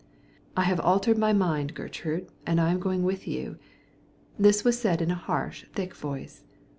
"I 0.57 0.63
have 0.63 0.79
altered 0.79 1.19
my 1.19 1.31
mind, 1.31 1.75
Gertrude, 1.75 2.27
and 2.43 2.59
am 2.59 2.79
going 2.79 3.03
with 3.03 3.27
you." 3.27 3.59
This 4.39 4.63
was 4.63 4.79
said 4.81 4.99
in 4.99 5.11
a 5.11 5.25
harsh, 5.29 5.63
thick 5.73 5.93
voice. 5.95 6.43